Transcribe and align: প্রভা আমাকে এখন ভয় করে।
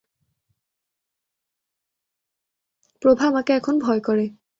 প্রভা 3.01 3.23
আমাকে 3.27 3.51
এখন 3.53 3.75
ভয় 3.79 4.01
করে। 4.01 4.25